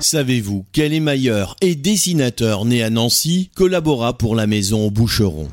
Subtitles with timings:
[0.00, 5.48] Savez-vous quel émailleur et dessinateur né à Nancy collabora pour la maison Boucheron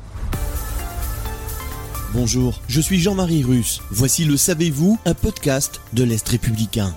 [2.12, 3.80] Bonjour, je suis Jean-Marie Russe.
[3.90, 6.94] Voici le Savez-vous, un podcast de l'Est républicain.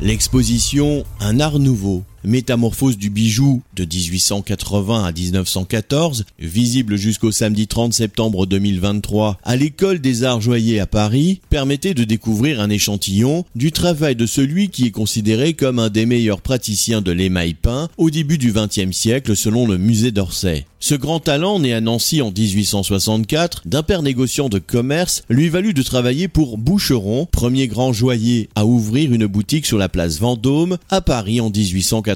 [0.00, 7.94] L'exposition Un art nouveau Métamorphose du bijou de 1880 à 1914, visible jusqu'au samedi 30
[7.94, 13.72] septembre 2023 à l'école des arts joailliers à Paris, permettait de découvrir un échantillon du
[13.72, 18.10] travail de celui qui est considéré comme un des meilleurs praticiens de l'émail peint au
[18.10, 20.66] début du XXe siècle selon le musée d'Orsay.
[20.82, 25.74] Ce grand talent, né à Nancy en 1864, d'un père négociant de commerce, lui valut
[25.74, 30.78] de travailler pour Boucheron, premier grand joaillier à ouvrir une boutique sur la place Vendôme
[30.88, 32.09] à Paris en 1880.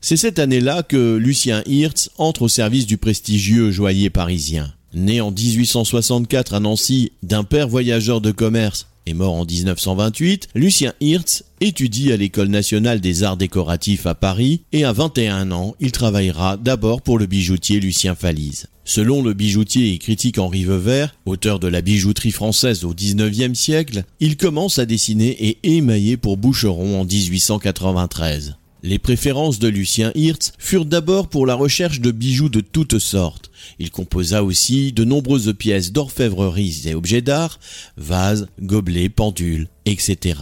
[0.00, 4.72] C'est cette année-là que Lucien Hirtz entre au service du prestigieux joaillier parisien.
[4.92, 10.92] Né en 1864 à Nancy d'un père voyageur de commerce et mort en 1928, Lucien
[11.00, 15.92] Hirtz étudie à l'École nationale des arts décoratifs à Paris et à 21 ans, il
[15.92, 18.66] travaillera d'abord pour le bijoutier Lucien Falise.
[18.84, 24.04] Selon le bijoutier et critique Henri Veuvert, auteur de la bijouterie française au XIXe siècle,
[24.18, 28.56] il commence à dessiner et émailler pour Boucheron en 1893.
[28.82, 33.50] Les préférences de Lucien Hirtz furent d'abord pour la recherche de bijoux de toutes sortes.
[33.78, 37.60] Il composa aussi de nombreuses pièces d'orfèvreries et objets d'art,
[37.98, 40.38] vases, gobelets, pendules, etc.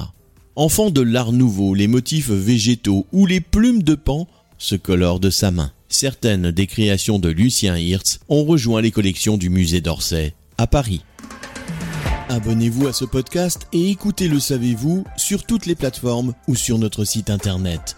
[0.55, 5.31] Enfant de l'art nouveau, les motifs végétaux ou les plumes de pan se colorent de
[5.31, 5.73] sa main.
[5.89, 11.03] Certaines des créations de Lucien Hirtz ont rejoint les collections du musée d'Orsay à Paris.
[12.29, 17.05] Abonnez-vous à ce podcast et écoutez Le Savez-vous sur toutes les plateformes ou sur notre
[17.05, 17.98] site internet.